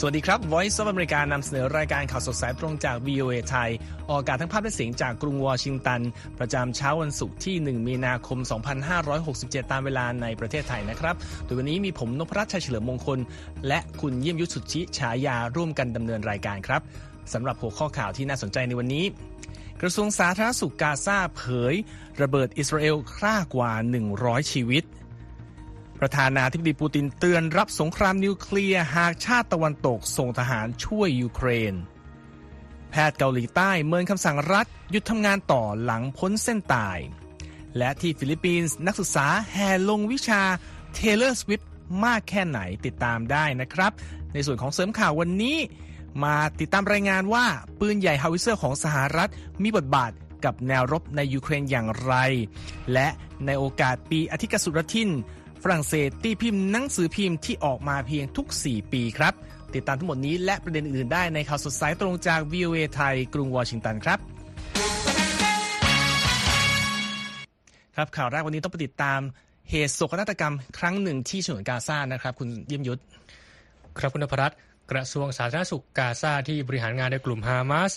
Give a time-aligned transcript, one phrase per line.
[0.00, 3.70] สวัสดีครับ Voice of America นำเสนอรายการข่าวสดสายตรงจาก VOA ไทย
[4.08, 6.00] ออกอากาศทั้งภาพและเสียงจากกรุงวอชิงตัน
[6.38, 8.38] ประจำเช้าวันศุกร์ที่ 1 มีนาคม
[9.04, 11.14] 2567 ตามเวลาในประเทศไทยนะครับ
[11.44, 13.18] โดยวันนี้มีผมนพรัชชัยเฉลิมมงคล
[13.68, 16.82] และคุณเยี่ยมยุทธสุทธิฉายาร่วมกันดำเนินรายการครับ
[17.32, 19.04] สำหรับหัวข้อข่าวที่น่าสนใจในวันนี้
[19.80, 21.42] กระทรวงสาธารณสุขกาซาเผ
[21.72, 21.74] ย
[22.22, 23.72] ระเบิดอิสราเอลฆ่ากว่า
[24.12, 24.84] 100 ชีวิต
[26.00, 31.74] ประธานาธิบดีปูตินเตือนรับสงครามนิวเคลียร์หากชาติตะวันตกส่งทหารช่วยยูเครน
[32.90, 36.98] แพทย์เกาหลีใต้เมินคำสั่งรัฐหยุดทำงานต่อหลังพ้นเส้นตาย
[37.76, 40.42] และที่ฟิลิปปินส์นักศึกษาแห่ลงวิชา
[40.96, 41.64] Taylor Swift
[42.04, 43.92] มากแค่ไหนติดตามได้นะครับ
[44.32, 45.58] ในส่วนของเสริมข่าววันนี้
[46.24, 47.46] มาติดตามรายงานว่า
[47.80, 49.30] ปืนใหญ่ฮาวิเซอร์ของสหรัฐ
[49.62, 50.12] มีบทบาท
[50.44, 52.14] กับแนวรบในยูเครนอย่างไร
[52.92, 53.08] และ
[53.46, 55.10] ในโอกาสปีอธิกสุรทิน
[55.62, 59.34] ฝรั่งเศสตีพิมพ์หนังสือพิมพ์ที่ออกมาเพียงทุก 4 ปีครับ
[59.74, 64.18] ติดตามทั้งหมดนี้และประเด็นอื่นได้ในข่าวสดสายตรงจาก VOA ไทย กรุงวอชิงตันครับ
[67.96, 69.20] ครับข่าวแรกวันนี้ต้องไปติดตาม
[69.70, 73.00] เหตุโศกนาฏกรรมครั้งหนึ่งที่ฉนวนกาซานะครับ คุณเยี่ยมยุทธ
[73.98, 74.52] ครับคุณพรัต
[74.90, 77.92] กระทรวงสาธารณสุขกาซาที่บริหารงานในกลุ่มฮามาส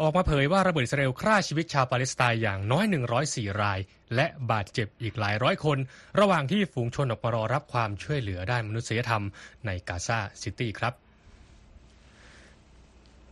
[0.00, 2.84] ออกมาเผยว่าระเบิดอิสราเอลฆ่าชีวิตชาวปาเลสไตน์อย่างน้อย
[3.22, 3.78] 104 ราย
[4.14, 5.78] และบาดเจ็บอีกหลายร้อยคน
[6.20, 9.24] ระหว่างที่ฝูงชนออกมารอรับความช่วยเหลือด้านมนุษยธรรม
[9.66, 10.94] ในกาซาซิตี้ครับ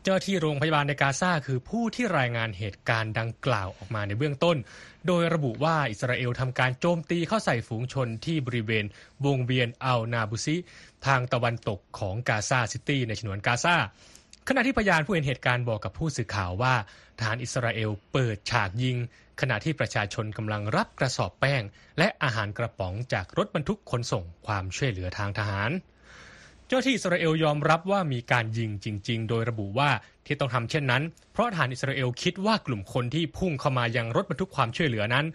[0.05, 4.57] เจ้าหน้าที่โรงพยาบาลในกาซาคือผู้ที่รายงานเหตุการณ์ดังกล่าวออกมาในเบื้องต้น
[5.07, 8.85] โดยระบุว่าอิสราเอลทำการโจมตีเข้าใส่ฝูงชนที่บริเวณ
[9.25, 10.57] วงเวียนอัลนาบุซิ
[11.07, 13.77] ทางตะวันตกของกาซาซิตี้ในฉนวนกาซา
[14.49, 16.75] ขณะที่พยานผู้เห็นเหตุการณ์บอกกับผู้สื่อข่าวว่า
[17.19, 18.97] ทหารอิสราเอลเปิดฉากยิง
[19.41, 21.63] ขณะที่ประชาชนกำลังรับกระสอบแป้ง
[21.99, 25.71] และอาหารกระป๋องจากรถบรรทุกขนส่งความช่วยเหลือทางทหาร
[26.67, 29.91] เจ้าที่อิสราเอลยอมรับว่ามีการยิงจริง ๆ โดยระบุว่า
[30.27, 31.03] ที่ต้องทำเช่นนั้น
[31.33, 35.27] เพราะทหารอิสราเอลคิดว่ากลุ่มคนที่พุ่งเข้ามายังรถบรรทุกความช่วยเหลือนั้น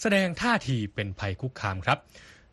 [0.00, 1.98] แสดงท่าทีเป็นภัยคุกคามครับ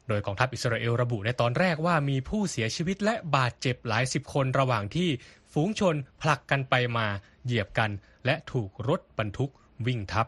[0.07, 5.09] โดยกองทัพอิสราเอลระบุในตอนแรกว่ามีผู้เสียชีวิตและบาดเจ็บหลายสิบคนระหว่างที่
[5.53, 7.07] ฝูงชนผลักกันไปมา
[7.45, 7.91] เหยียบกัน
[8.25, 9.51] และถูกรถบรรทุก
[9.85, 10.27] วิ่งทับ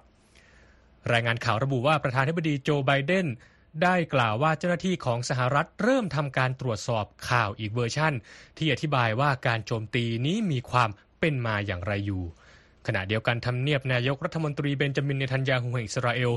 [1.12, 3.28] รายงานข่าวระบุว่าประธานาธิบดีโจไบเดน
[3.84, 8.14] ได้กล่าวว่าเจ้าหน้าที่ของสหรัฐเริ่มทำการตรวจสอบข่าวอีกเวอร์ชั่น
[8.58, 10.90] ที่อธิบายว่าการโจมตีนี้มีความ
[11.20, 12.24] เป็นมาอย่างไรอยู่
[12.88, 16.32] ขณะเดียวกันทำเนียบนายกรัฐมนตรีเบนจามินเนทันยาฮูแห่งอิสราเอล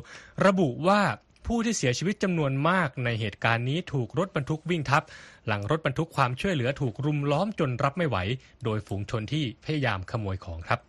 [0.46, 1.00] ระบุว่า
[1.46, 5.02] ผู้ที่เสียชีวิตจำนวนมากในเหตุการณ์นี้ถูกรถบรรทุกวิ่งทับ
[5.46, 8.16] หลังรถบรรทุกความช่วยเหลือถูกรุมล้อมจนรับไม่ไหว
[8.64, 10.80] โดยฝูงชนที่พยายามขโมยของครับ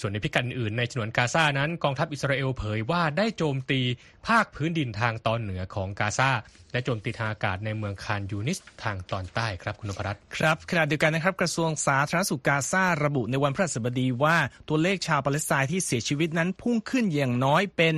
[0.00, 3.80] ส่วนในพิกัดอื่นในฉนวนกาซานั้นกองทัพอิสราเอลเผยว่าได้โจมตี
[4.28, 6.30] ภาคพื้นดินทางตอนเหนือของกาซา
[6.72, 14.36] และโจมตีทางอากาศในเมืองคานยูนิสทางตอนใต้ครับคุณนพรัตน์ครับขณะเดียวกันนะครับกระทรวงสาธารณสุขกาซาระบุในวันพฤหัสบดีว่า
[14.68, 17.94] ตัวเลขชาวปาเลสไตน์ที่เสียชีวิตนั้นพุ่งขึ้นอย่างน้อยเป็น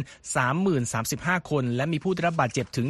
[0.73, 2.87] 3035 คน และมีผู้ได้รับบาดเจ็บถึง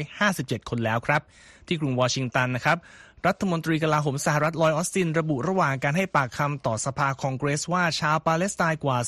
[0.00, 1.22] 7457 คนแล้วครับ
[1.66, 2.78] ที่กรุงวอชิงตันนะครับ
[3.26, 8.98] รัฐมนตรีกลาโหมสหรัฐลอยออสติน ระบุระหว่างการให้ปากคำต่อสภาคองเกรสว่าชาวปาเลสไตน์กว่า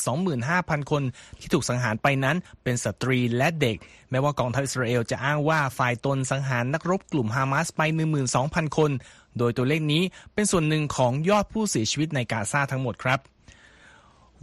[0.41, 1.03] 25,000 คน
[1.41, 3.77] ที่ถูกสังหารไปนั้นเป็นสตรีและเด็ก
[4.11, 7.81] แม้ว่ากองทัพอิสราเอลจะอ้างว่าฝ่ายตนสังหารนักรบกลุ่มฮามาสไป
[8.31, 8.91] 12,000 คน
[9.39, 10.03] โดยตัวเลขนี้
[10.35, 13.21] เป็นส่วนหนึ่งของยอดผู้เสียชีวิตในกาซาทั้งหมดครับ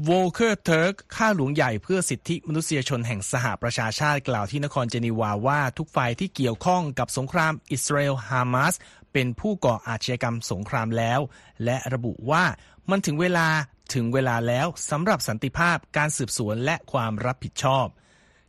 [0.06, 8.74] โวลเคอร์เทิร์กข้าหลวงใหญ่เพื่อสิทธิมนุษยชนแห่งสหประชาชาติกล่าวที่นครเจนีวาว่าทุกฝ่ายที่เกี่ยวข้องกับสงครามอิสราเอลฮามาส
[9.20, 11.20] เป็นผู้ก่ออาชญากรรมสงครามแล้ว
[11.66, 12.44] และระบุว่า
[12.90, 13.48] มันถึงเวลา
[13.94, 17.86] ถึงเวลาแล้วสำหรับสันติภาพการสืบสวนและความรับผิดชอบ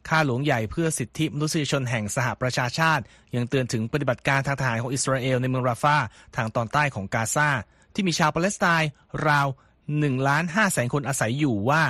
[0.08, 3.04] ข้าหลวงใหญ่เพื่อสิทธิมนุษยชนแห่งสหประชาชาติ
[3.36, 5.96] ยังเตือนถึงปฏิบัติการทางทหารของอิสราเอลในเมืองราฟา
[6.36, 7.48] ทางตอนใต้ของกาซา
[7.94, 8.90] ที่มีชาวปาเลสไตน์
[9.28, 9.46] ราว
[9.88, 11.82] 1ล้าน5แสนคนอาศัยอยู่ว่า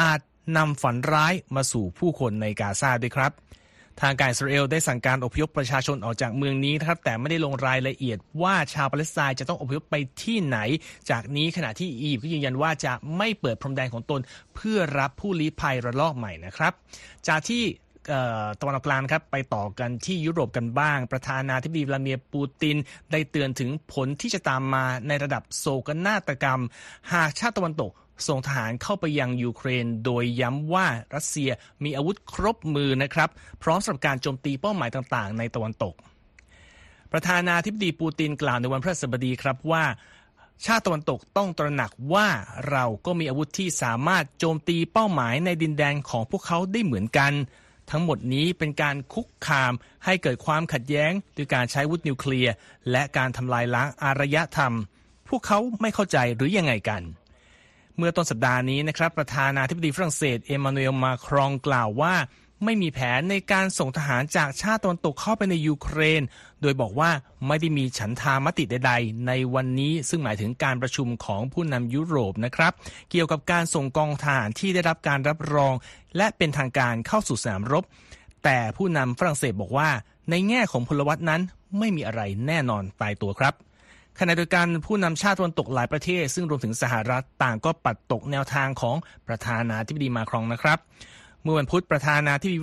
[0.00, 0.20] อาจ
[0.56, 3.32] นำฝันร้ายมาสู่ผู้คนในกาซาด้วยครับ
[4.02, 10.58] ทางการอิสราเอลได้สั่งการอพยพประชาชนออกจากเมืองนี้นะครับแต่ไม่ได้ลงรายละเอียดว่าชาวปาเลสไตน์จะต้องอพยพไปที่ไหน
[11.10, 14.20] จากนี้ขณะที่อียิปต์ก็ยืนยันว่าจะไม่เปิดพรมแดนของตน
[14.54, 16.72] เพื่อรับผู้ลี้ภัยระลอกใหม่นะครับ
[17.28, 17.64] จากที่
[18.60, 22.76] ตะวันออกกลางครับไปต่อกันที่ยุโรปกันบ้าง ประธานาธิบดีวลาเมียร์ปูติน
[23.12, 26.62] ได้เตือนถึงผลที่จะตามมาในระดับโศกนาฏกรรม
[27.12, 27.90] หากชาติตะวันตก
[28.26, 31.50] ส่งทหารเข้าไปยังยูเครน โดยย้ำว่ารัสเซีย
[31.84, 33.30] มีอาวุธครบมือนะครับ
[33.62, 35.94] พร้อมสำหรับการโจมตีเป้าหมายต่างๆ ในตะวันตก
[37.12, 39.84] ประธานาธิบดีปูตินกล่าวในวันพฤหัสบดีครับว่า
[40.64, 42.28] ชาติตะวันตกต้องตระหนักว่า
[42.70, 47.32] เราก็มีอาวุธที่สามารถโจมตีเป้าหมายในดินแดนของพวกเขาได้เหมือนกัน
[47.90, 49.72] ทั้งหมดนี้เป็นการคุกคาม
[50.04, 52.52] ให้เกิดความขัดแย้งด้วยการใช้อาวุธนิวเคลียร์
[52.90, 54.74] และการทำลายล้างอารยธรรม
[55.28, 57.02] พวกเขาไม่เข้าใจหรือยังไงกัน
[57.98, 62.14] เมื่อต้นสัปดาห์นี้นะครับประธานาธิบดีฝรั่งเศสเอมานูเอลมาครองกล่าวว่า
[62.64, 66.22] ไม่มีแผนในการส่งทหารจากชาติตะวันตกเข้าไปในยูเครน
[66.62, 67.10] โดยบอกว่า
[67.46, 72.72] ไม่ได้มีฉันทามติใดๆ ในวันนี้ซึ่งหมายถึงการประชุมของผู้นำยุโรปนะครับ
[73.10, 75.74] เกี่ยวกับการส่งกองทหารที่ได้รับการรับรอง
[76.16, 77.84] และเป็นทางการเข้าสู่สนามรบ
[78.44, 79.90] แต่ผู้นำฝรั่งเศสบอกว่า
[80.30, 81.40] ในแง่ของพลวัตนั้น
[81.78, 83.54] ไม่มีอะไรแน่นอนตายตัวครับ
[84.20, 88.96] ขณะเดียวกันผู้นำชาติตะวันตกหลายประเทศ ซึ่งรวมถึงสหรัฐต่างก็ปัดตกแนวทางของ
[89.28, 90.78] ประธานาธิบดีมาครองนะครับ
[91.42, 92.58] เมื่อวันพุธประธานาธิบดี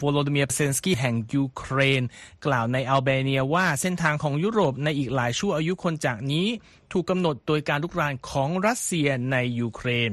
[0.00, 2.02] โวโลดิเมียเซนสกี้แห่งยูเครน
[2.46, 6.46] กล่าวในอัลเบเนียว่าเส้นทางของยุโรปในอีกหลายชั่วอายุคนจากนี้
[6.92, 10.10] ถูกกำหนดโดยการลุกรานของรัสเซียในยูเครน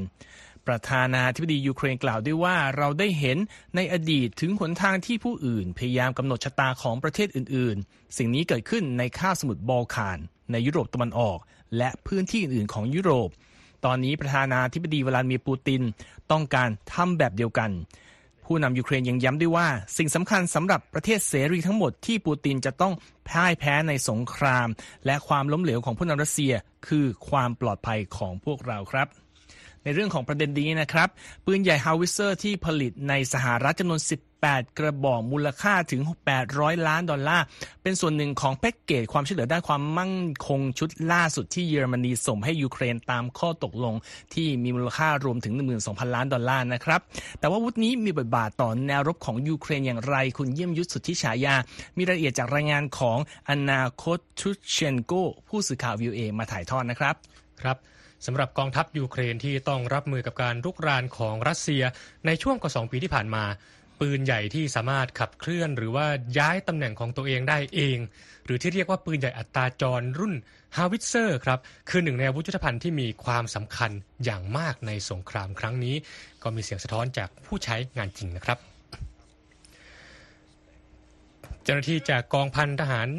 [0.67, 3.37] ประธานาธิบดียูเครนกล่าวด้วยว่าเราได้เห็น
[3.75, 10.19] ในอดีตถึงหนทางที่ผู้อื่น พยายามกำหนดชะตาของประเทศอื่น ๆ สิ่งนี้เกิดขึ้นในคาบสมุทรบอลข่าน
[10.51, 11.37] ในยุโรปตะวันออก
[11.77, 13.29] และพื้นที่อื่นๆของยุโรป
[13.85, 15.81] ตอนนี้ประธานาธิบดีวลาดิเมียร์ปูติน
[16.31, 17.71] ต้องการทำแบบเดียวกัน
[18.45, 19.67] ผู้นำยูเครนยังย้ำด้วยว่า
[19.97, 22.93] สิ่งสำคัญสำหรับประเทศเสรีทั้งหมดที่ปูตินจะต้อง
[23.29, 24.67] พ่ายแพ้ในสงคราม
[25.05, 26.53] และความล้มเหลวของผู้นำรัสเซีย
[26.87, 29.07] คือความปลอดภัยของพวกเราครับ
[29.83, 31.09] ในเรื่องของประเด็นนี้นะครับ
[31.45, 34.01] ปืนใหญ่ฮาวิเซอร์ที่ผลิตในสหรัฐจำนวน
[34.51, 36.01] 8 กระบอกมูลค่าถึง
[36.43, 37.45] 800 ล้านดอลลาร์
[37.83, 40.13] เป็นส่วนหนึ่งของแพ็กเกจความช่วยเหลือด้านความมั่น
[40.47, 43.95] คงชุดล่าสุดที่เยอรมนีส่งให้ยูเครนตามข้อตกลง
[44.33, 45.53] ที่มีมูลค่ารวมถึง
[45.83, 47.01] 12,000 ล้านดอลลาร์นะครับ
[47.39, 51.55] แต่ว่าอาวุธนี้มีบทบาทต่อแนวรบของยูเครนอย่างไร คุณเยี่ยมยุทธสุทธิฉายา
[51.97, 53.17] มีรายละเอียดจากรายงานของ
[53.49, 54.03] อนาโค
[54.39, 55.13] ทุเชนโก
[55.47, 57.15] ผู้สื่อข่าววีโอเอมาถ่ายทอดนะครับ
[57.61, 57.77] ครับ
[58.25, 61.83] สำหรับกองทัพยูเครนที่ต้องรับมือกับการรุกรานของรัสเซีย
[62.25, 63.43] ในช่วงกว่าสองปีที่ผ่านมา
[63.99, 66.07] ปืนใหญ่ที่สามารถขับเคลื่อน หรือว่า
[66.37, 67.97] ย้ายตำแหน่งของตัวเองได้เอง
[68.45, 70.33] หรือที่เรียกว่าปืนใหญ่อัตราจรรุ่น
[70.75, 71.59] ฮาวิเซอร์ครับ
[71.89, 73.91] คือหนึ่งในอาวุธยุทธภัณฑ์ที่มีความสำคัญ
[74.25, 75.95] อย่างมากในสงครามครั้งนี้
[76.43, 78.57] ก็มีเสียงสะท้อนจากผู้ใช้งานจริงนะครับ
[81.63, 83.09] เจ้าหน้าที่จากกองพันทหาร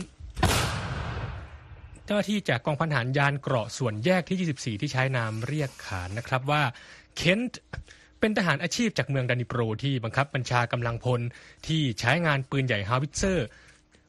[2.05, 6.63] เจ้าหน้าที่จากกองพันทหารยานเกราะส่วนแยกที่ 24 ที่ใช้นามเรียกขานนะครับว่า
[7.17, 7.61] เคนต์
[8.21, 11.21] เป็นทหารอาชีพจากเมืองดานิโปรที่บังคับบัญชากำลังพล
[11.67, 13.47] ที่ใช้งานปืนใหญ่ฮาวิเซอร์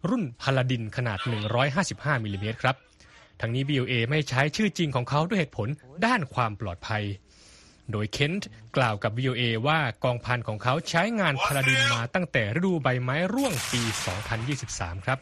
[0.10, 1.20] รุ่นพาลาดินขนาด
[1.72, 2.76] 155มิลลิเมตรครับ
[3.42, 5.68] ทั้งนี้ BOA ไม่ใช้ชื่อจริงของเขาด้วยเหตุผล
[6.06, 7.04] ด้านความปลอดภัย
[7.92, 13.82] โดยเคนต์กล่าวกับ VOA ว่ากองพันของเขาใช้งานพาลาดินมาตั้งแต่ฤดูใบไม้ร่วงปี
[14.46, 15.20] 2023 ครับ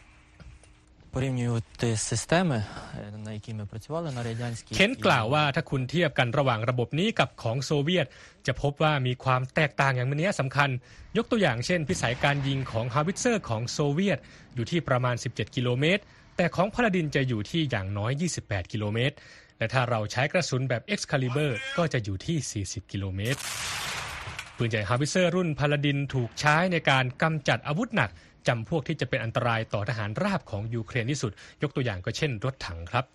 [4.75, 8.06] เคนกล่าวว่าถ้าคุณเทียบกันระหว่างระบบนี้กับของโซเวียต
[8.48, 10.69] จะพบว่ามีความแตกต่างอย่างมีนัยสำคัญ
[11.18, 14.19] ยกตัวอย่างเช่น พิสัยการยิงของฮาวิเซอร์ของโซเวียต
[14.56, 16.01] อยู่ที่ประมาณ 17 กิโลเมตร
[16.38, 18.12] แต่ของพาลาดินจะอยู่ที่อย่างน้อย
[18.44, 19.15] 28 กิโลเมตร
[19.57, 23.39] และถ้าเราใช้กระสุนแบบ Excalibur ก็จะอยู่ที่ 40 กิโลเมตร
[24.57, 28.09] ปืนใหญ่ฮาวิเซอร์รุ่นพาลาดินถูกใช้ในการกำจัดอาวุธหนัก
[28.48, 31.31] จำพวกที่จะเป็นอันตรายต่อทหารราบของยูเครนที่สุด
[31.62, 33.06] ยกตัวอย่างก็เช่น รถถังครับ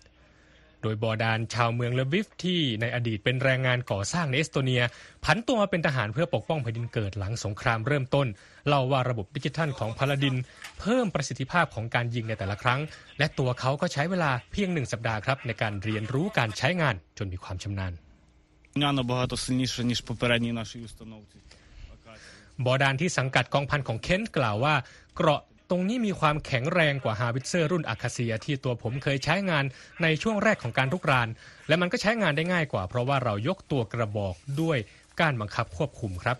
[0.81, 4.81] โดยบอดานชาวเมืองเลวิฟที่ในอดีตเป็นแรงงานก่อสร้างในเอสโตเนีย
[5.25, 8.27] ผันตัวมาเป็นทหารเพื่อปกป้องแผ่นดินเกิดหลังสงครามเริ่มต้น
[8.67, 10.35] เล่าว่าระบบดิจิทัลของพาลาดิน
[10.79, 12.79] เพิ่มประสิทธิภาพของการยิงในแต่ละครั้ง
[13.17, 17.93] และตัวเขาก็ใช้เวลาเพียงหนึ่งสัปดาห์ครับในการเรียนรู้การใช้งานจนมีความชำนาญ
[22.65, 24.75] บอดานที่สังกัดกองพันของเคนกล่าวว่า
[25.15, 29.65] เกราะตรงนี้มีความแข็งแรงกว่าฮาวิเซอร์รุ่นอาคาเซียที่ตัวผมเคยใช้งาน
[30.03, 31.27] ในช่วงแรกของการรุกราน
[31.67, 34.77] และมันก็ใช้งานได้ง่ายกว่า เพราะว่าเรายกตัวกระบอกด้วย
[35.21, 36.37] การบังคับควบคุมครับ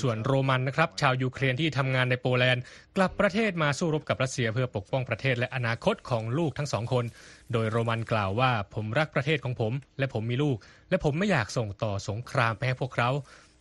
[0.00, 2.62] ส่วนโรมันนะครับ ชาวยูเครนที่ทำงานในโปแลนด์
[2.96, 7.04] กลับประเทศมาสู้รบกับรัสเซียเพื่อปกป้องประเทศและอนาคตของลูกทั้งสองคน
[7.52, 10.56] โดยโรมันกล่าวว่าผมรักประเทศของผม และผมมีลูก
[10.90, 13.10] และผมไม่อยากส่งต่อสงครามไปให้พวกเขา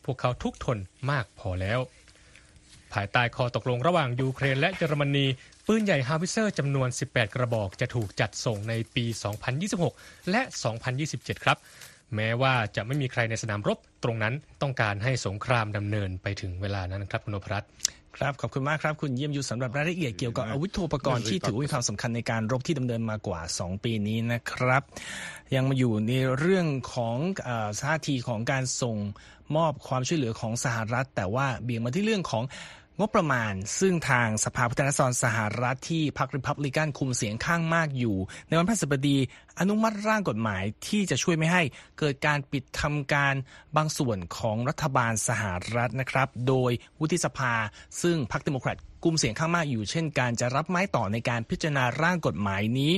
[0.05, 0.77] พวกเขาทุกทน
[1.11, 1.79] มากพอแล้ว
[2.93, 5.25] ภายใต้ข้อตกลงระหว่างยูเครนและเยอรมนี
[5.67, 9.05] ปืนใหญ่ฮาวิเซอร์จำนวน 18 กระบอกจะถูกจัดส่งในปี
[9.67, 10.41] 2026 และ
[10.97, 11.57] 2027 ครับ
[12.15, 17.63] แม้ว่าจะไม่มีใครในสนามรบตรงนั้นต้องการให้สงครามดำเนินไปถึงเวลานั้นครับคุณนพรัต
[18.19, 24.83] ครับขอบคุณมากครับคุณเยี่ยมยุทธสำหรับรายละเอียดเกี่ยวกับอาวุธโทปกรณ์ที่ถือว่ามีความสำคัญในการรบที่ดำเนินมากว่า 2 ปีนี้นะครับ
[25.55, 27.17] ยังมาอยู่ในเรื่องของ
[27.81, 28.97] ท่าทีของการส่ง
[29.55, 32.43] มอบความช่วยเหลือของสหรัฐ แต่ว่าเบี่ยงมาที่เรื่องของ
[32.99, 39.17] งบประมาณ ซึ่งทางสภาผู้แทนราษฎรสหรัฐที่พรรคริพับลิกันคุมเสียงข้างมากอยู่ ในวันพฤหัสบดี
[39.59, 41.61] อนุมัติร่างกฎหมายที่จะช่วยไม่ให้
[41.99, 43.35] เกิดการปิดทำการ
[43.75, 45.43] บางส่วนของรัฐบาลสห
[45.75, 47.53] รัฐนะครับ โดยวุฒิสภา
[48.01, 52.91] ซึ่งพรรคเดโมแครตกลุ่มเสียงข้างมากอยู่เช่นการจะรับไม้ต่อในการพิจารณาร่างกฎหมายนี้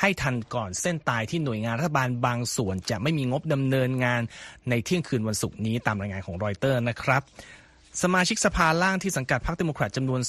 [0.00, 4.22] ให้ทันก่อนเส้นตายที่หน่วยงานรัฐบาลบางส่วน จะไม่มีงบดำเนินงาน
[4.70, 7.22] ในเที่ยงคืนวันศุกร์นี้ตามรายงานของรอยเตอร์นะครับ
[8.02, 10.20] สมาชิกสภาล่างที่สังกัดพรรคเดโมแครตจำนวน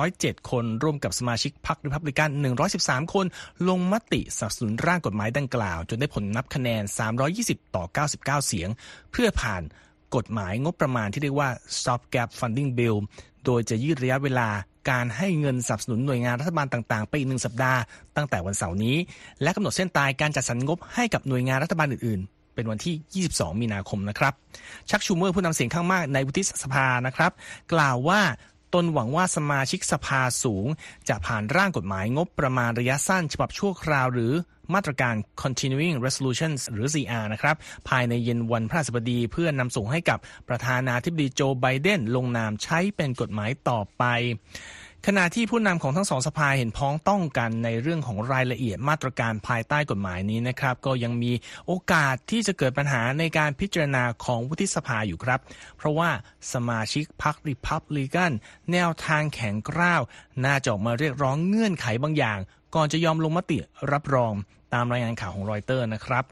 [0.00, 2.30] 207 คน ร่วมกับสมาชิกพรรคริพับลิกัน
[2.72, 3.26] 113 คน
[3.68, 6.82] ลงมติสนับสนุนร่างกฎหมายดังกล่าว จนได้ผลนับคะแนน
[7.28, 8.68] 320 ต่อ 99 เสียง
[9.12, 9.62] เพื่อผ่าน
[10.16, 12.96] กฎหมายงบประมาณที่เรียกว่า Stop Gap Funding Bill
[13.44, 14.48] โดยจะยืดระยะเวลา
[14.90, 17.80] การให้เงินสนับสนุนหน่วยงานรัฐบาลต่างๆ ไปอีกหนึ่งสัปดาห์
[18.16, 18.96] ตั้งแต่วันเสาร์นี้
[19.42, 22.22] และกำหนดเส้นตายการจัดสรรงบให้กับหน่วยงานรัฐบาลอื่น
[22.56, 24.34] เป็นวันที่ 22 มีนาคมนะครับ
[24.90, 27.32] ชักชูเมอร์ผู้นำเสียงข้างมากในวุฒิสภานะครับ
[27.72, 28.20] กล่าวว่า
[28.74, 30.66] ตนหวังว่าสมาชิกสภาสูง
[31.08, 34.32] จะผ่านร่างกฎหมายงบประมาณระยะสั้น ฉบับชั่วคราวหรือ
[34.74, 37.56] มาตรการ continuing resolutions หรือ CR นะครับ
[37.88, 44.04] ภายในเย็นวันพระศัสบดีเพื่อนำส่งให้กับประธานาธิบดีโจไบเดนลงนามใช้เป็นกฎหมายต่อไป
[45.08, 51.32] ขณะที่ผู้นำของทั้งสองสภาเห็นพ้องต้องกันในเรื่องของรายละเอียดมาตรการภายใต้กฎหมายนี้นะครับ ก็ยังมี
[51.66, 55.40] โอกาสที่จะเกิดปัญหาในการพิจารณาของวุฒิสภาอยู่ครับ
[55.76, 56.10] เพราะว่า
[56.52, 58.32] สมาชิกพรรคริพับลิกัน
[58.72, 60.02] แนวทางแข็งกร้าว
[60.44, 62.38] น่าจะออกมาเรียกร้องเงื่อนไขบางอย่าง
[62.74, 63.58] ก่อนจะยอมลงมติ
[63.92, 64.32] รับรอง
[64.74, 66.24] ตามรายงานข่าวของรอยเตอร์นะครับ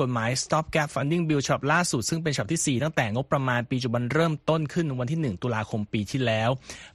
[0.00, 6.50] กฎหมาย Stop Gap Funding Bill ฉบับล่าสุด ซึ่งเป็นฉบับที่ 4 ตั้งแต่งบประมาณปีจุบันเริ่มต้นขึ้นวันที่ 1 ตุลาคมปีที่แล้ว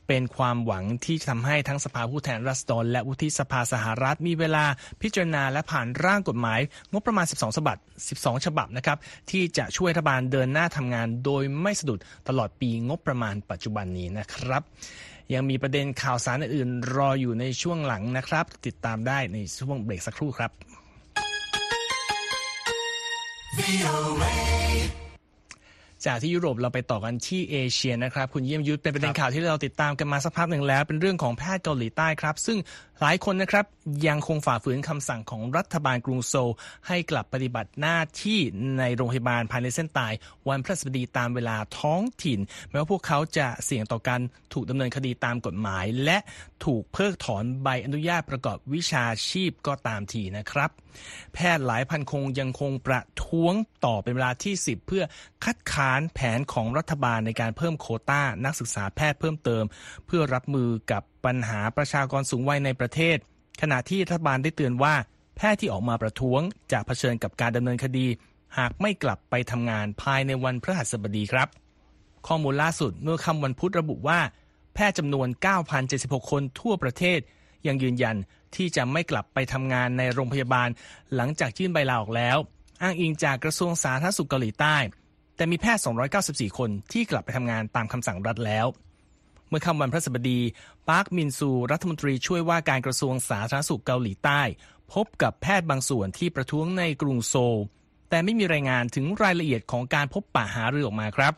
[0.08, 4.66] เป็นความหวังที่จะทำให้ทั้งสภาผู้แทนราษฎรและวุฒิสภาสหรัฐมีเวลา
[5.02, 6.60] พิจารณาและผ่านร่างกฎหมาย
[6.92, 7.78] งบประมาณ 12 ฉบับ
[8.12, 8.98] 12 ฉบับนะครับ
[9.32, 14.64] ที่จะช่วยรัฐบาลเดินหน้าทำงาน โดยไม่สะดุดตลอดปีงบประมาณปัจจุบันนี้นะครับ
[15.34, 20.52] ยังมีประเด็นข่าวสารอื่นๆรออยู่ในช่วงหลังนะครับ ติดตามได้ในช่วงเบรกสักครู่ครับ
[26.06, 32.58] จากที่ยุโรปเราไปต่อกันที่เอเชียนะครับคุณเยี่ยมยุทธเป็นประเด็นข่าวที่เราติดตามกันมาสักพักหนึ่งแล้ว เป็นเรื่องของแพทย์เกาหลีใต้ครับ ซึ่ง
[33.02, 33.66] หลายคนนะครับ
[34.08, 36.52] ยังคงฝ่าฝืนคำสั่งของรัฐบาลกรุงโซล
[36.88, 38.40] ให้กลับปฏิบัติหน้าที่
[38.80, 40.14] ในโรงพยาบาลภายในเส้นตาย
[40.48, 44.22] วันพฤหัสบดีตามเวลาท้องถิ่น แม้ว่าพวกเขาจะเสี่ยงต่อการ
[44.54, 46.18] ถูกดำเนินคดีตามกฎหมาย และ
[46.64, 50.70] ถูกเพิกถอนใบอนุญาตประกอบวิชาชีพก็ตามทีนะครับ
[51.34, 53.54] แพทย์หลายพันคงยังคงประท้วง
[53.86, 55.04] ต่อเป็นเวลาที่ 10 เพื่อ
[55.46, 59.64] คัดค้านแผนของรัฐบาลในการเพิ่มโคต้านักศึกษาแพทย์เพิ่มเติม
[60.06, 63.18] เพื่อรับมือกับปัญหาประชากรสูงวัยในประเทศ
[63.62, 64.96] ขณะที่รัฐบาลได้เตือนว่า
[65.38, 68.08] แพทย์ที่ออกมาประท้วงจะเผชิญกับการดำเนินคดี
[68.58, 71.48] หากไม่กลับไปทำงานภายในวันพฤหัสบดีครับ
[72.28, 74.20] ข้อมูลล่าสุดเมื่อค่ำวันพุธระบุว่า
[74.76, 75.28] แพทย์จำนวน
[75.80, 77.20] 9,076 คนทั่วประเทศ
[77.68, 78.16] ยังยืนยัน
[78.56, 80.70] ที่จะไม่กลับไปทำงานในโรงพยาบาล
[81.16, 82.38] หลังจากยื่นใบลาออกแล้ว
[82.82, 84.78] อ้างอิงจากกระทรวงสาธารณสุขเกาหลีใต้
[85.36, 85.84] แต่มีแพทย์
[86.20, 88.66] 294 คนที่กลับไปทำงานตามคำสั่งรัฐแล้ว
[89.50, 90.40] เมื่อค่ำวันพฤหัสบดี
[90.90, 94.42] ปาร์คมินซู รัฐมนตรีช่วยว่าการกระทรวงสาธารณสุขเกาหลีใต้
[94.94, 97.60] พบกับแพทย์บางส่วนที่ประท้วงในกรุงโซล
[98.10, 101.34] แต่ไม่มีรายงานถึงรายละเอียดของการพบปะหารือออกมาครับ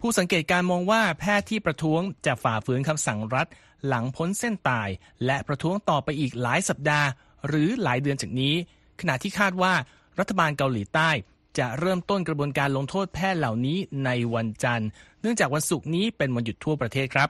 [0.00, 3.46] ผู้สังเกตการมองว่าแพทย์ที่ประท้วงจะฝ่าฝืนคำสั่งรัฐ
[3.86, 4.88] หลังพ้นเส้นตาย
[5.26, 7.08] และประท้วงต่อไปอีกหลายสัปดาห์
[7.48, 8.54] หรือหลายเดือนจากนี้
[9.00, 9.74] ขณะที่คาดว่า
[10.18, 11.10] รัฐบาลเกาหลีใต้
[11.58, 14.88] จะเริ่มต้นกระบวนการลงโทษแพทย์เหล่านี้ในวันจันทร์
[15.20, 17.28] เนื่องจากวันศุกร์นี้เป็นวันหยุดทั่วประเทศครับ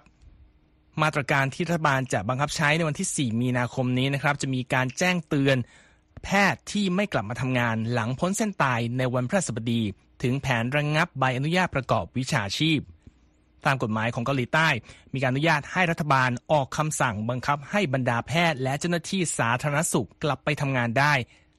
[1.03, 5.57] มาตรการที่รัฐบาลจะบังคับใช้ในวันที่ 4 มีนาคมนี้นะครับ จะมีการแจ้งเตือน
[6.25, 9.83] แพทย์ที่ไม่กลับมาทำงานหลังพ้นเส้นตายในวันพฤหัสบดี
[10.23, 12.81] ถึงแผนระงงับใบอนุญาตประกอบวิชาชีพ
[13.67, 14.69] ตามกฎหมายของเกาหลีใต้
[15.15, 21.13] มีการอนุญาตให้รัฐบาลออกคำสั่งบังคับให้บรรดาแพทย์ และเจ้าหน้าที่สาธารณสุขกลับไปทำงานได้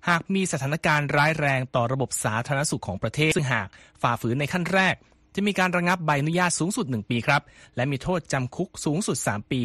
[0.09, 3.67] หากมีสถานการณ์ร้ายแรงต่อระบบสาธารณสุขของประเทศ ซึ่งหาก
[4.01, 4.95] ฝ่าฝืนในขั้นแรก
[5.35, 7.41] จะมีการระงับใบอนุญาตสูงสุด 1 ปีครับ
[7.75, 9.61] และมีโทษจำคุกสูงสุด 3 ปี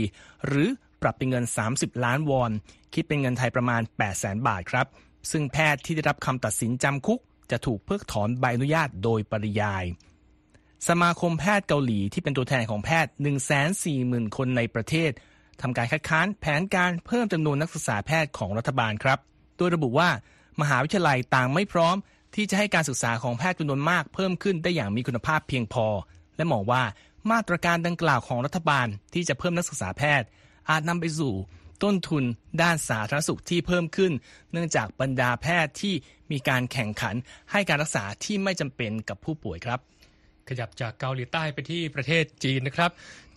[0.46, 0.68] หรือ
[1.02, 1.44] ปรับเป็นเงิน
[1.75, 2.50] 30 ล้านวอน
[2.94, 4.87] คิดเป็นเงินไทยประมาณ 8 0 0แสนบาทครับ
[5.30, 7.20] ซึ่งแพทย์ที่ได้รับคำตัดสินจำคุก
[7.52, 9.85] จะถูกเพิกถอนใบอนุญาตโดยปริยาย
[10.88, 13.12] สมาคมแพทย์เกาหลีที่เป็นตัวแทนของแพทย์
[13.75, 15.11] 140,000 คนในประเทศ
[15.61, 19.18] ทำการคัดค้านแผนการเพิ่มจำนวนนักศึกษาแพทย์ของรัฐบาลครับ
[19.56, 20.09] โดยระบุว่า
[20.61, 21.97] มหาวิทยาลัยต่างไม่พร้อม
[22.35, 25.87] ที่จะให้การศึกษาของแพทย์จำนวนมากเพิ่มขึ้นได้อย่างมีคุณภาพเพียงพอ
[26.37, 26.82] และมองว่า
[27.30, 30.26] มาตรการดังกล่าวของรัฐบาลที่จะเพิ่มนักศึกษาแพทย์
[30.71, 31.35] อาจนำไปสู่
[31.82, 32.25] ต้นทุน
[32.62, 34.12] ด้านสาธารณสุขที่เพิ่มขึ้น
[34.52, 35.94] เนื่องจากบรรดาแพทย์ที่
[36.32, 37.14] มีการแข่งขัน
[37.52, 39.80] ให้การรักษาที่ไม่จำเป็นกับผู้ป่วยครับ
[40.48, 42.90] ขยับจากเกาหลีใต้ไปที่ประเทศจีนนะครับ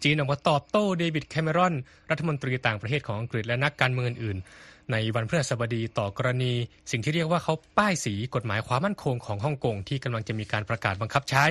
[0.03, 1.73] จีนออกมาตอบโต้เดวิดแคมเมรอน
[2.09, 4.37] รัฐมนตรีต่างประเทศของอังกฤษและนักการเมืองอื่น
[4.91, 6.53] ในวันพฤหัสบดีต่อกรณี
[6.91, 11.45] สิ่งที่เรียกว่าเขาป้ายสีกฎหมายความมั่นคงของฮ่องกงที่กำลังจะมีการประกาศบังคับใช้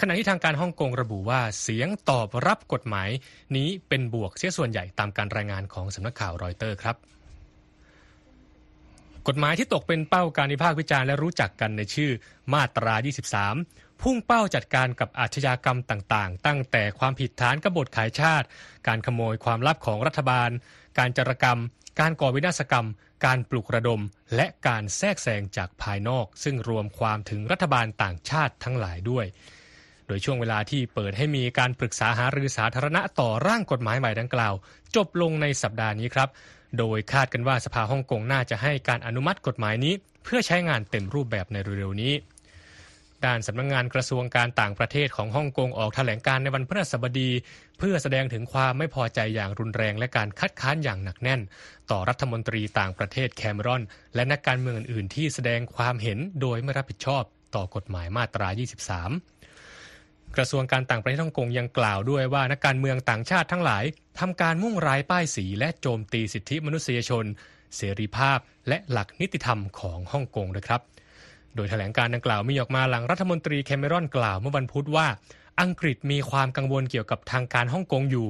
[0.00, 3.10] ขณะที่ทางการฮ่องกงระบุว่าเสียงตอบรับกฎหมาย
[3.56, 7.13] นี้เป็นบวกเสียส่วนใหญ่ตามการรายงานของสำนักข่าวรอยเตอร์ครับ
[9.28, 12.10] กฎหมายที่ตกเป็นเป้าการวิพากษ์วิจารณ์และรู้จักกันในชื่อ
[12.52, 12.94] มาตรา
[13.48, 18.46] 23 พุ่งเป้าจัดการกับอาชญากรรมต่างๆ ตั้งแต่ความผิดฐานกบฏขายชาติ
[18.86, 20.50] การขโมยความลับของรัฐบาล
[20.98, 21.58] การจารกรรม
[22.00, 22.86] การก่อวินาศกรรม
[23.24, 24.00] การปลุกระดม
[24.34, 29.26] และการแทรกแซงจากภายนอก ซึ่งรวมความถึงรัฐบาลต่างชาติทั้งหลายด้วย
[30.06, 34.54] โดยช่วงเวลาที่เปิดให้มีการปรึกษาหารือสาธารณะต่อร่างกฎหมายใหม่ดังกล่าว
[34.96, 36.28] จบลงในสัปดาห์นี้ครับ
[36.78, 42.14] โดยคาดกันว่าสภาฮ่องกงน่าจะให้การอนุมัติกฎหมายนี้ เพื่อใช้งานเต็มรูปแบบในเร็วๆนี้
[43.24, 47.30] ด้านสำนักงงานกระทรวงการต่างประเทศของฮ่องกงออกแถลงการในวันพฤหัสบดี
[47.78, 51.40] เพื่อแสดงถึงความไม่พอใจอย่างรุนแรงและการคัดค้านอย่างหนักแน่น
[51.90, 53.82] ต่อรัฐมนตรีต่างประเทศแคมรอน
[54.14, 57.22] และนักการเมืองอื่นๆ ที่แสดงความเห็นโดยไม่รับผิดชอบ
[57.54, 58.48] ต่อกฎหมายมาตรา
[58.92, 59.33] 23
[60.36, 63.84] กระทรวงการต่างประเทศฮ่องกงยังกล่าวด้วยว่านักการเมืองต่างชาติทั้งหลาย
[64.20, 67.24] ทำการมุ่งร้ายป้ายสีและโจมตีสิทธิมนุษยชน
[67.76, 68.38] เสรีภาพ
[68.68, 70.80] และหลักนิติธรรมของฮ่องกงนะครับ
[71.54, 75.06] โดยแถลงการดังกล่าวมีออกมาหลังรัฐมนตรีแคมเมรอนกล่าวเมื่อวันพุธว่า
[75.60, 78.28] อังกฤษมีความกังวลเกี่ยวกับทางการฮ่องกงอยู่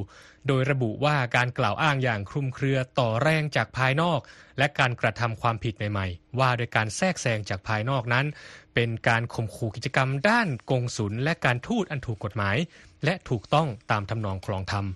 [0.49, 4.21] โดยระบุว่าการกล่าวอ้างอย่างคลุมเครือต่อแรงจากภายนอก
[4.59, 8.27] และการกระทำความผิดใหม่ๆ ว่าโดยการแทรกแซงจากภายนอกนั้น
[8.75, 12.57] เป็นการข่มขู่กิจกรรมด้านกงสุลและการทูตอันถูกกฎหมาย
[13.04, 14.87] และถูกต้องตามทำนองคลองธรรม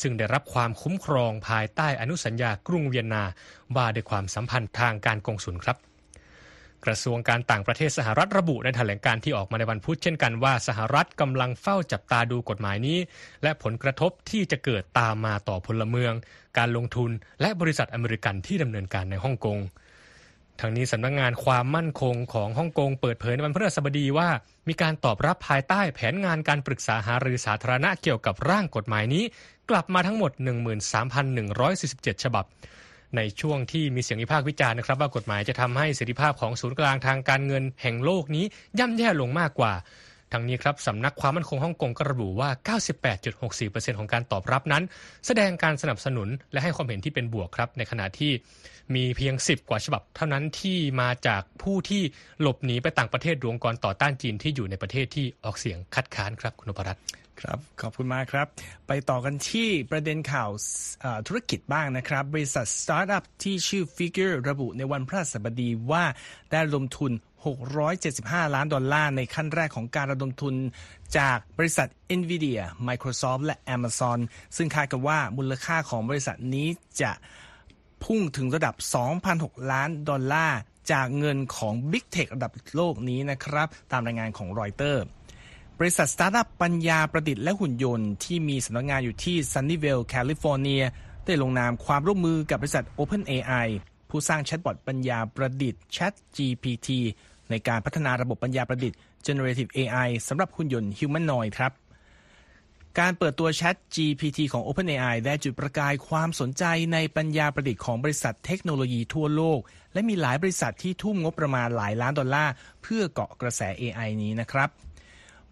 [0.00, 3.24] ซึ่งได้รับความคุ้มครองภายใต้อนุสัญญากรุงเวียนนา
[3.76, 5.78] ว่าด้วยความสัมพันธ์ทางการกงสุลครับ
[6.86, 12.98] กระทรวงการต่างประเทศสหรัฐระบุในแถลงการที่ออกมาในวันพุธเช่นกันว่าสหรัฐกำลังเฝ้าจับตาดูกฎหมายนี้
[13.42, 16.12] และผลกระทบที่จะเกิดตามมาต่อพลเมือง
[16.58, 19.58] การลงทุนและบริษัทอเมริกันที่ดำเนินการในฮ่องกง
[20.60, 24.28] ทางนี้สำนักงงานความมั่นคงของฮ่องกงเปิดเผยในวันพฤหัสบดีว่า
[24.68, 29.24] มีการตอบรับภายใต้แผนงานการปรึกษาหารือสาธารณะเกี่ยวกับร่างกฎหมายนี้
[29.70, 30.32] กลับมาทั้งหมด
[31.48, 32.44] 13,147 ฉบับ
[33.16, 38.44] ในช่วงที่มีเสียงวิพากษ์วิจารณ์นะครับ ว่ากฎหมายจะทำให้เสรีภาพของศูนย์กลางทางการเงินแห่งโลกนี้
[38.78, 39.72] ย่ำแย่ลงมากกว่า
[40.32, 42.50] ทั้งนี้ครับสำนักความมั่นคงฮ่องกงก็ระบุว่า
[43.24, 44.82] 98.64%ของการตอบรับนั้น
[45.26, 48.32] แสดงการสนับสนุนและให้ความเห็นที่เป็นบวกครับในขณะที่
[48.94, 52.02] มีเพียง 10 กว่าฉบับ เท่านั้นที่มาจากผู้ที่
[52.40, 57.04] หลบหนีไปต่างประเทศองค์กรต่อต้านจีนที่อยู่ในประเทศที่ออกเสียงคัดค้านครับคุณนพรัตน์
[57.40, 58.46] ครับขอบคุณมากครับ
[58.88, 60.50] ไปต่อกันที่ประเด็นข่าว
[61.26, 66.04] ธุรกิจบ้างนะครับ บริษัทสตาร์ทอัพที่ชื่อ Figure ระบุในวันพฤหัสบดีว่า
[66.52, 67.12] ได้ลงทุน
[67.88, 70.54] 675 ล้านดอลลาร์ในขั้นแรกของการระดมทุน
[71.18, 71.88] จากบริษัท
[72.20, 74.18] NVIDIA Microsoft และ Amazon
[74.56, 76.68] ซึ่งคาดกันว่ามูลค่าของบริษัทนี้
[77.02, 77.12] จะ
[78.04, 78.74] พุ่งถึงระดับ
[79.22, 80.58] 2,006 ล้านดอลลาร์
[80.92, 85.02] จากเงินของ Big Tech ระดับโลกนี้นะครับ ตามรายงานของรอยเตอร์
[85.78, 90.82] บริษัทสตาร์ทอัพปัญญาประดิษฐ์และหุ่นยนต์ที่มีสำนักงานอยู่ที่ซันนิเวลแคลิฟอร์เนีย
[91.24, 93.68] ได้ลงนามความร่วมมือกับบริษัท OpenAI
[94.10, 96.88] ผู้สร้างแชทบอทปัญญาประดิษฐ์ ChatGPT
[97.50, 101.72] ในการพัฒนาระบบปัญญาประดิษฐ์ Generative AI สำหรับหุ่นยนต์ Humanoid ครับ
[102.98, 109.60] การเปิดตัว Chat GPT ของ OpenAI ได้จุดประกายความสนใจในปัญญาประดิษฐ์ของบริษัทเทคโนโลยีทั่วโลก
[109.92, 114.68] และมีหลายบริษัทที่ทุ่มงบประมาณหลายล้านดอลลาร์ เพื่อเกาะกระแส AI นี้นะครับ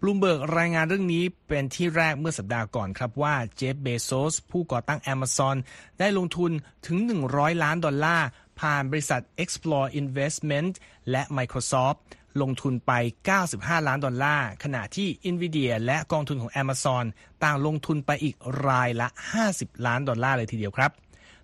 [0.01, 5.55] บลูมเบิร์กรายงานเรื่องนี้เป็นที่แรกเมื่อสัปดาห์ก่อนครับว่าเจฟเบโซสผู้ก่อตั้ง Amazon
[5.99, 6.51] ได้ลงทุน
[6.87, 6.97] ถึง
[7.29, 8.27] 100 ล้านดอลลาร์
[8.59, 10.71] ผ่านบริษัท Explore Investment
[11.11, 11.97] และ Microsoft
[12.41, 12.91] ลงทุนไป
[13.39, 17.05] 95 ล้านดอลลาร์ ขณะที่ NVIDIA และกองทุนของ Amazon
[17.43, 18.35] ต่างลงทุนไปอีก
[18.67, 19.07] รายละ
[19.47, 20.91] 50 ล้านดอลลาร์เลยทีเดียวครับ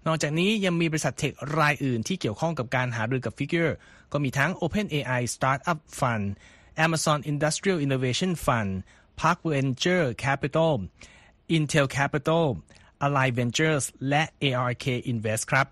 [0.07, 3.73] นอกจากนี้ยังมีบริษัทเทครายอื่นที่เกี่ยวข้องกับการหารือกับ Figure
[4.11, 6.25] ก็มีทั้ง OpenAI Startup Fund
[6.85, 8.71] Amazon Industrial Innovation Fund
[9.19, 10.73] Park Venture Capital
[11.55, 12.45] Intel Capital
[13.05, 15.67] Ally Ventures และ ARK Invest ครับ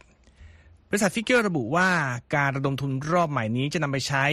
[0.90, 1.90] บริษัท Figure ระบุว่า
[2.36, 4.26] การระดมทุนรอบใหม่นี้จะนำไปใช้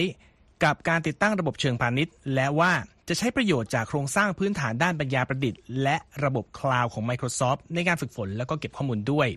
[0.63, 2.71] กับการติดตั้งระบบเชิงพาณิชย์ และว่า
[3.07, 9.27] จะใช้ประโยชน์จากโครงสร้างพื้นฐานด้านปัญญาประดิษฐ์ และระบบคลาวด์ของ Microsoft ในการฝึกฝนและก็เก็บข้อมูลด้วย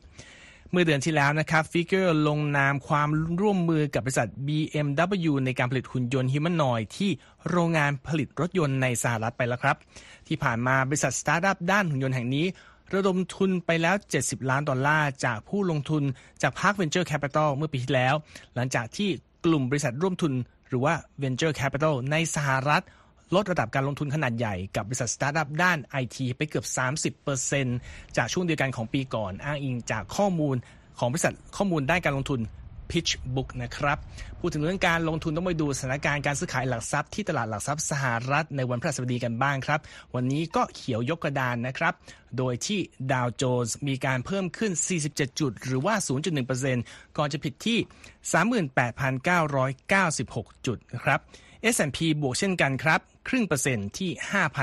[0.70, 3.08] เมื่อเดือนที่แล้วนะครับ Figure ลงนามความ
[3.40, 7.10] ร่วมมือกับบริษัท BMW ในการผลิตหุ่นยนต์ humanoid ที่
[7.48, 9.76] โรงงานผลิตรถยนต์ในสหรัฐไปแล้วครับ
[10.28, 12.46] ที่ผ่านมาบริษัทสตาร์ทอัพด้านหุ่นยนต์แห่งนี้
[12.94, 16.02] ระดมทุนไปแล้ว 70 ล้านดอลลาร์ จากผู้ลงทุน
[16.42, 18.14] จาก Park Venture Capital เมื่อปีที่แล้ว
[18.54, 19.08] หลังจากที่
[19.44, 20.32] กลุ่มบริษัทร่วมทุน
[20.72, 22.82] หรือว่า Venture Capital ในสหรัฐ
[23.34, 26.66] ลดระดับการลงทุนขนาดใหญ่กับบริษัทสตาร์ทอัพด้านไอทีไปเกือบ
[27.42, 30.56] 30%จากช่วงเดียวกันของปีก่อนอ้างอิงจากข้อมูล
[30.98, 32.40] ของบริษัทข้อมูลด้านการลงทุน
[32.92, 33.98] PitchBook นะครับ
[34.40, 39.80] พูดถึงเรื่องการลงทุนต้องไปดูสถานการณ์การซื้อขายหลักทรัพย์ที่ตลาดหลักทรัพย์สหรัฐในวันพฤหัสบดีกันบ้างครับ
[40.14, 41.94] วันนี้ก็เขียวยกกระดานนะครับ
[42.38, 42.80] โดยที่
[43.12, 44.72] ดาวโจนส์มีการเพิ่มขึ้น
[45.06, 45.94] 47 จุด หรือว่า
[46.56, 47.78] 0.1%ก่อนจะผิดที่
[49.22, 51.20] 38,996 จุดนะครับ
[51.74, 54.10] S&P บวกเช่นกันครับ ครึ่งเปอร์เซ็นต์ที่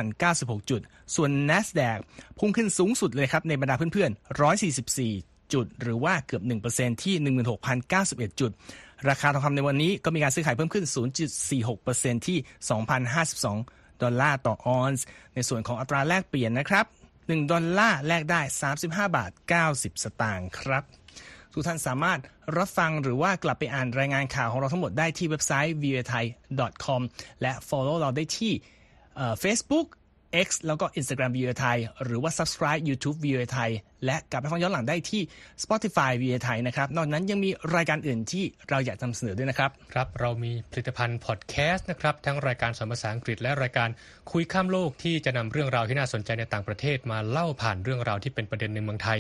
[0.10, 0.82] 5,096 จุด
[1.16, 2.00] ส่วน NASDAQ
[2.40, 7.16] พุ่งขึ้นสูงสุดเลยครับในบรรดาเพื่อนๆ 144 จุด หรือว่าเกือบ 1%ที่
[7.78, 8.52] 16,091 จุด
[9.10, 10.86] ราคาทองคำในวันนี้ก็มีการซื้อขายเพิ่มขึ้น
[11.56, 12.38] 0.46%ที่
[13.20, 16.86] 2,052 ดอลลาร์ต่อออนซ์ ในส่วนของอัตราแลกเปลี่ยนนะครับ
[17.18, 18.42] 1 ดอลลาร์แลกได้
[18.74, 19.32] 35 บาท
[19.68, 20.84] 90 สตางค์ครับ
[21.54, 22.20] ทุกท่านสามารถ
[22.58, 26.26] รับฟังหรือว่ากลับไปอ่านรายงานข่าวของเราทั้งหมดได้ที่เว็บไซต์ v o a t h a i
[26.86, 27.02] com
[27.42, 28.54] และ follow เราได้ที่
[29.44, 29.88] Facebook
[30.46, 33.72] X แล้วก็ Instagram VOA ไทยหรือว่า subscribe YouTube v o a ไทย
[34.06, 35.22] และกลับไปฟังย้อนหลังได้ที่
[35.64, 43.90] Spotify v o a ไทยนะครับ นอกนั้นยังมีรายการอื่นที่เราอยากนำเสนอด้วยนะครับ ครับ เรามีผลิตภัณฑ์พอดแคสต์นะครับ ทั้งรายการสอนภาษาอังกฤษและรายการ
[44.32, 49.20] คุยข้ามโลกที่จะนำเรื่องราวที่น่าสนใจในต่างประเทศมาเล่าผ่านเรื่องราวที่เป็นประเด็นในเมืองไทย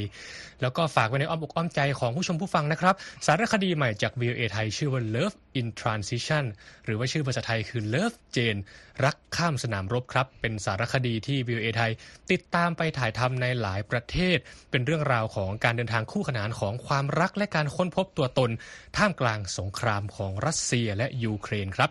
[0.61, 6.45] แล้วก็ฝากไว้ในอ้อมอกอ้อมใจของผู้ชมผู้ฟังนะครับ สารคดีใหม่จาก VOA ไทยชื่อว่า Love in Transition
[6.85, 8.61] หรือว่าชื่อภาษาไทยคือ Love Jane
[9.05, 11.91] รักข้ามสนามรบครับ เป็นสารคดีที่ VOA ไทย
[12.31, 14.37] ติดตามไปถ่ายทำในหลายประเทศ
[14.71, 18.51] เป็นเรื่องราวของการเดินทางคู่ขนานของความรักและการค้นพบตัวตน
[18.97, 21.89] ท่ามกลางสงครามของรัสเซียและยูเครนครับ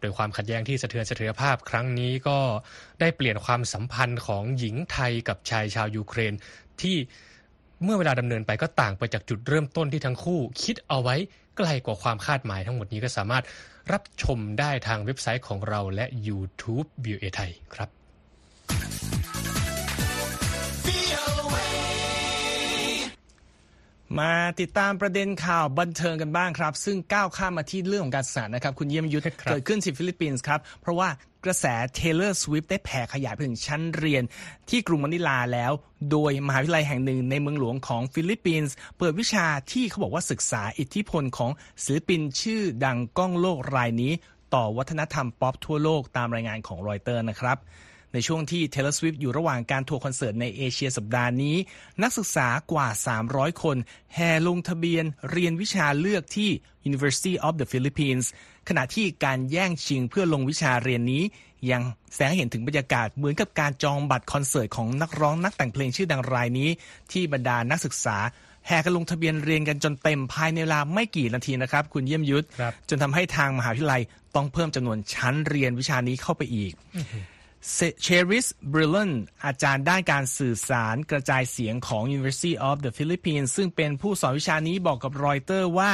[0.00, 2.38] โดยความขัดแย้งที่สะเทือนสะเทือนภาพครั้งนี้ก็
[3.00, 6.32] ได้เปลี่ยนความสัมพันธ์ของหญิงไทยกับชายชาวยูเครน
[6.80, 6.96] ที่
[7.84, 11.16] เมื่อเวลาดำเนินไปก็ต่างไปจากจุดเริ่มต้นที่ทั้งคู่ คิดเอาไว้
[11.56, 13.44] ไกลกว่าความคาดหมายทั้งหมดนี้ก็สามารถ
[13.92, 17.88] รับชมได้ทางเว็บไซต์ของเราและ YouTube VOA ไทยครับ
[24.18, 31.08] มาติดตามประเด็นข่าวบันเทิงกันบ้างครับ ซึ่งก้าวข้ามมาที่เรื่องของการศึกษานะครับ คุณเยี่ยมยุทธครับเกิดขึ้นที่ฟิลิปปินส์ครับ เพราะว่า
[31.44, 31.64] กระแส
[31.98, 34.22] Taylor Swift ได้แผ่ขยายไปถึงชั้นเรียน
[34.70, 35.72] ที่กรุงมะนิลาแล้ว
[36.10, 41.50] โดยมหาวิทยาลัยแห่งหนึ่งในเมืองหลวงของฟิลิปปินส์ เปิดวิชาที่เขาบอกว่าศึกษาอิทธิพลของ
[41.84, 44.12] ศิลปินชื่อดังก้องโลกรายนี้
[44.54, 47.58] ต่อวัฒนธรรมป๊อปทั่วโลกตามรายงานของรอยเตอร์นะครับ
[48.12, 51.56] ในช่วงที่ Taylor Swift อยู่ระหว่างการทัวร์คอนเสิร์ตในเอเชียสัปดาห์นี้
[52.02, 52.88] นักศึกษากว่า
[53.24, 53.76] 300 คน
[54.14, 56.50] แห่ลงทะเบียนเรียนวิชาเลือกที่
[56.88, 58.26] University of the Philippines
[58.68, 61.22] ขณะที่การแย่งชิงเพื่อลงวิชาเรียนนี้
[61.70, 66.68] ยังแสดงให้เห็นถึงบรรยากาศเหมือนกับการจองบัตรคอนเสิร์ตของนักร้องนักแต่งเพลงชื่อดังรายนี้
[67.12, 68.16] ที่บรรดานักศึกษา
[68.66, 74.02] แห่กันลงทะเบียนเรียนกันจนเต็มภายในเวลาไม่กี่นาทีนะครับ คุณเยี่ยมยุทธครับจนทำให้ทางมหาวิทยาลัย
[74.34, 76.72] ต้องเพิ่มจำนวนชั้นเรียนวิชานี้เข้าไปอีก
[78.02, 79.12] เชริสบริล n น
[79.44, 85.92] อาจารย์ด้านการสื่อสารกระจายเสียงของ University of the Philippines ซึ่งเป็นผู้สอนวิชานี้บอกกับรอยเตอร์ว่า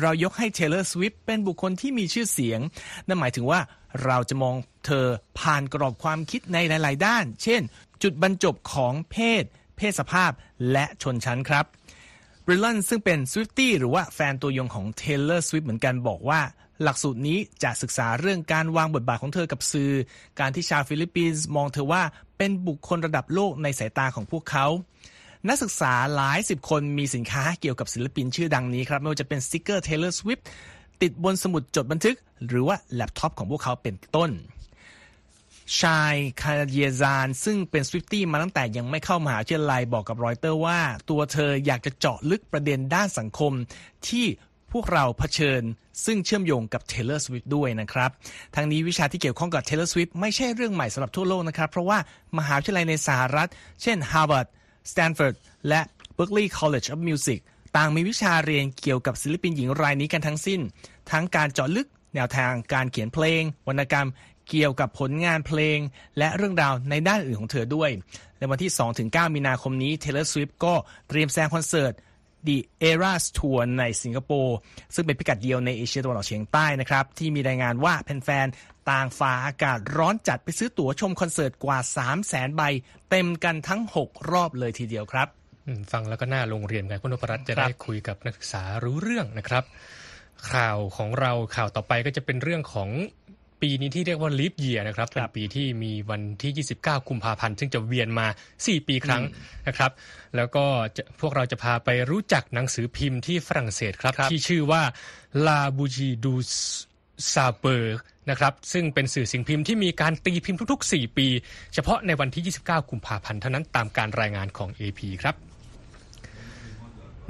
[0.00, 2.60] เรายกให้ Taylor Swift เป็นบุคคลที่มีชื่อเสียง
[3.06, 3.60] นั่นหมายถึงว่า
[4.04, 4.54] เราจะมอง
[4.86, 5.06] เธอ
[5.38, 7.62] ผ่านกรอบความคิดในหลาย ๆ ด้าน เช่น
[8.02, 9.44] จุดบรรจบของเพศ
[9.76, 10.30] เพศสภาพ
[10.72, 11.64] และชนชั้นครับ
[12.44, 16.40] บริล n นซึ่งเป็น Swiftie หรือว่าแฟนตัวยงของ Taylor Swift เหมือนกันบอกว่า
[16.82, 19.92] หลักสูตรนี้จะศึกษาเรื่องการวางบทบาทของเธอกับสื่อ
[20.40, 22.02] การที่ชาวฟิลิปปินส์มองเธอว่า
[22.38, 24.66] เป็นบุคคลระดับโลกในสายตาของพวกเขา
[25.48, 30.42] นักศึกษาหลายสิบคนมีสินค้าเกี่ยวกับศิลปินชื่อดังนี้ครับ ไม่ว่าจะเป็นสติกเกอร์ Taylor Swift
[31.02, 34.30] ติดบนสมุดจดบันทึก หรือว่าแล็ปท็อปของพวกเขาเป็นต้น
[35.80, 43.52] ชายคาเยซาน ซึ่งเป็นสวิฟตี้มาตั้งแต่ยังไม่เข้ามหาวิทยาลัยบอกกับรอยเตอร์ว่า ตัวเธออยากจะเจาะลึกประเด็นด้านสังคม
[44.08, 44.26] ที่
[44.72, 45.62] พวกเราเผชิญ
[46.04, 48.10] ซึ่งเชื่อมโยงกับ Taylor Swift ด้วยนะครับ
[48.54, 51.98] ทั้งนี้วิชาที่เกี่ยวข้องกับ Taylor Swift ไม่ใช่เรื่องใหม่สำหรับทั่วโลกนะครับ เพราะว่า
[52.38, 53.48] มหาวิทยาลัยในสหรัฐ
[53.82, 54.48] เช่น Harvard
[54.90, 55.34] Stanford
[55.68, 55.80] และ
[56.16, 57.38] Berkeley College of Music
[57.76, 60.60] ต่างมีวิชาเรียนเกี่ยวกับศิลปินหญิงรายนี้กันทั้งสิ้น
[61.10, 64.08] ทั้งการเจาะลึกแนวทางการเขียนเพลง วรรณกรรม
[64.48, 65.78] เกี่ยวกับผลงานเพลง
[66.18, 67.90] และเรื่องราวในด้านอื่นของเธอด้วย
[68.38, 68.72] ในวันที่
[69.04, 70.74] 2-9 มีนาคมนี้ Taylor Swift ก็
[71.08, 71.92] เตรียมแสดงคอนเสิร์ต
[72.46, 72.58] The
[72.90, 74.56] Eras Tour ในสิงคโปร์
[74.94, 82.62] ซึ่งเป็นพิกัดเดียวในเอเชียตะวันออกเฉียงใต้นะครับ ที่มีรายงานว่าแฟนๆต่างฝ่าอากาศร้อนจัดไปซื้อตั๋วชมคอนเสิร์ตกว่า 3 0 0แสนใบ
[83.10, 85.28] เต็มกันทั้ง 6 รอบเลยทีเดียวครับ
[85.92, 89.64] ฟังแล้วก็น่าโรงเรียนกันคุณนพรัตน์จะได้คุยกับนักศึกษารู้เรื่องนะครับ
[90.52, 92.88] ข่าวของเราข่าวต่อไปก็จะเป็นเรื่องของ
[93.62, 99.22] ปีนี้ที่เรียกว่าลีฟเยียนะครับเป็นปีที่มีวันที่ 29 กุมภาพันธ์ ซึ่งจะเวียนมา 4 ปีครั้ง
[99.68, 99.90] นะครับ
[100.36, 100.64] แล้วก็
[100.96, 104.82] จะพวกเราจะพาไปรู้จักหนังสือพิมพ์ที่ฝรั่งเศสครับที่ชื่อว่า
[105.46, 106.34] La Bougie du
[107.32, 107.98] ซาเบอร์
[108.30, 111.26] นะครับซึ่งเป็นสื่อสิ่งพิมพ์ที่มีการตีพิมพ์ทุกๆ 4 ปี
[111.74, 115.36] เฉพาะในวันที่ 29 กุมภาพันธ์เท่านั้นตามการรายงานของ AP ครับ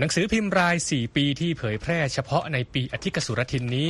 [0.01, 3.89] หนังสือพิมพ์ราย 4 ปีที่เผยแพร่เฉพาะในปีอธิกสุรทินนี้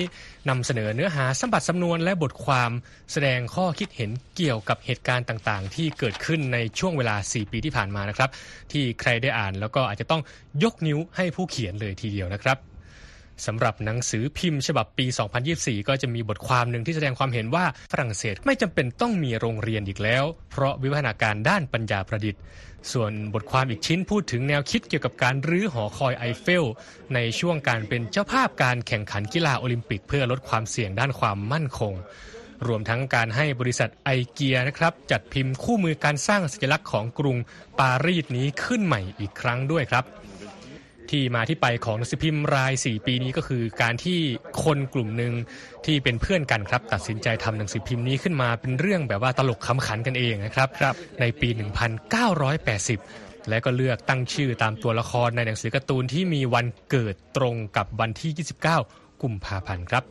[0.48, 2.70] นำเสนอเนื้อหาสัมบัติสำนวนและบทความ
[3.12, 8.30] แสดงข้อคิดเห็นเกี่ยวกับเหตุการณ์ต่างๆ ที่เกิดขึ้นในช่วงเวลา 4 ปีที่ผ่านมานะครับ
[8.72, 10.22] ที่ใครได้อ่านแล้วก็อาจจะต้อง
[10.62, 12.58] ยกนิ้วให้ผู้เขียนเลยทีเดียวนะครับ
[13.46, 15.06] สำหรับหนังสือพิมพ์ฉบับปี
[15.46, 22.40] 2024 ก็จะมีบทความหนึ่งที่แสดงความเห็นว่าฝรั่งเศสไม่จำเป็นต้องมีโรงเรียนอีกแล้ว เพราะวิวัฒนาการด้านปัญญาประดิษฐ์
[22.92, 26.64] ส่วนบทความอีกชิ้นพูดถึงแนวคิดเกี่ยวกับการรื้อหอคอยไอเฟล
[27.14, 31.94] ในช่วงการเป็นเจ้าภาพการแข่งขันกีฬาโอลิมปิก เพื่อลดความเสี่ยงด้านความมั่นคง
[32.66, 37.36] รวมทั้งการให้บริษัทไอเกียนะครับ จัดพิมพ์คู่มือการสร้างสัญลักษณ์ของกรุง
[37.80, 40.04] ปารีสนี้ขึ้นใหม่อีกครั้งด้วยครับ
[41.10, 44.18] ที่มาที่ไปของหนังสือพิมพ์ราย 4 ปีนี้ก็คือการที่
[44.64, 45.32] คนกลุ่มหนึ่ง
[45.86, 51.48] ที่เป็นเพื่อนกันครับ ตัดสินใจทำหนังสือพิมพ์นี้ขึ้นมาเป็นเรื่องแบบว่าตลกขำขันกันเองนะครับรบในปี
[52.68, 60.04] 1980 และก็เลือกตั้งชื่อตามตัวละครในหนังสือการ์ตูนที่มีวันเกิดตรงกับวันที่ 29 กุมภาพันธ์ครับ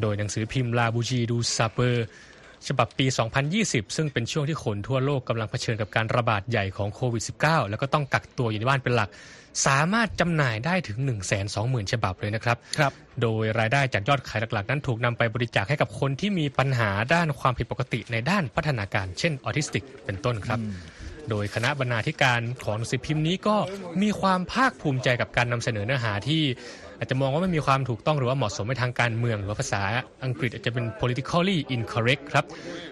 [0.00, 2.06] โดยหนังสือพิมพ์ลาบูจีดูซาเปอร์
[2.68, 3.06] ฉบับปี
[3.50, 9.10] 2020 ซึ่งเป็นช่วงที่คนทั่วโลกกำลังเผชิญกับการระบาดใหญ่ของโควิด -19 แล้วก็ต้องกักตัวอยู่ในบ้านเป็นหลัก
[9.66, 12.92] สามารถจำหน่ายได้ถึง 1 2 0 0 0 0 ฉบับเลยนะครับครับ
[13.22, 20.58] โดยรายได้จากยอดขายหลักๆ นั้นถูกนำไปบริจาคให้กับคนที่มีปัญหาด้านความผิดปกติในด้านพัฒนาการ เช่นออทิสติก เป็นต้นครับ
[21.30, 23.56] โดยคณะบรรณาธิการของหนังสือพิมพ์นี้ก็
[24.02, 26.42] มีความภาคภูมิใจกับการนำเสนอเนื้อหาที่
[26.98, 29.82] อาจจะมองว่าไม่มีความถูกต้องหรือว่าเหมาะสมในทางการเมือง หรือว่าภาษา
[30.24, 32.44] อังกฤษอาจจะเป็น politically incorrect ครับ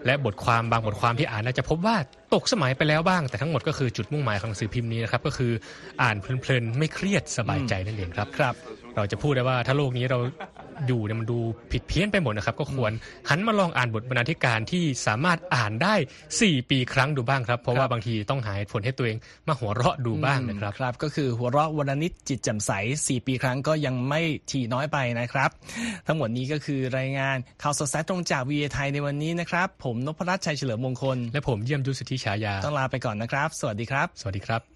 [0.07, 1.97] และบทความบางบทความที่อ่านอาจจะพบว่า
[2.35, 5.53] ตกสมัยไปแล้วบ้าง แต่ทั้งหมดก็คือจุดมุ่งหมายของสือพิมพ์นี้นะครับก็คือ
[6.03, 8.55] อ่านเพลินๆไม่เครียดสบายใจนั่นเองครับครับ
[8.97, 10.19] เราจะพูดได้ว่าถ้าโลกนี้เรา
[10.87, 11.39] อยู่เนี่ยมันดู
[11.73, 12.93] ผิดเพี้ยนไปหมดนะครับ ก็ควร
[13.29, 15.95] หันมาลองอ่านบทบรรณาธิการที่สามารถอ่านได้
[16.33, 19.17] 4 ปีครั้งดูบ้างครับ เพราะว่าบางทีต้องหาผลให้ตัวเอง
[19.49, 25.51] มาหัวเราะดูบ้างนะครับครับ ก็คือหัวเราะวันนิดจิตแจ่มใส 4 ปีครั้งก็ยังไม่ทีน้อยไปนะครับ
[26.07, 34.76] ทั้งหมดนี้ก็คือรายงานข่าวสดสายตรงจากวีไทยในวันนี้นะครับ ผมนพรัชชัยเฉลิมมงคล และผมเยี่ยมยุทธสิทธิฉายาต้องลาไปก่อนนะครับ สวัสดีครับ สวัสดีครับครับ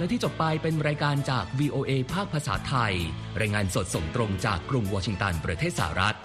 [0.00, 2.94] และที่จบไปเป็นรายการจาก VOA ภาคภาษาไทย
[3.40, 6.16] รายงานสดส่งตรงจากกรุงวอชิงตันประเทศสหรัฐ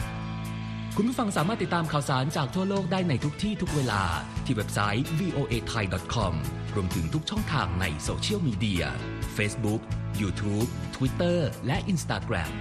[0.96, 4.04] คุณผู้ฟังสามารถติดตามข่าวสารจากทั่วโลกได้ในทุกที่ทุกเวลา
[4.46, 6.34] ที่เว็บไซต์ voa thai com
[6.76, 8.84] รวมถึงทุกช่องทางในโซเชียลมีเดีย
[9.38, 9.82] Facebook
[10.22, 12.52] YouTube Twitter และ Instagram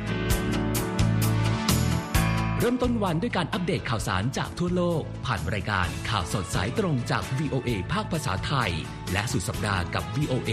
[2.58, 8.70] เริ่มต้นวันด้วยการอัปเดตข่าวสารจากทั่วโลก ผ่านรายการข่าวสดสายตรงจาก VOA ภาคภาษาไทย
[9.12, 10.52] และสุดสัปดาห์กับ VOA